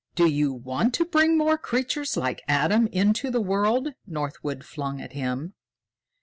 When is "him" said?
5.13-5.53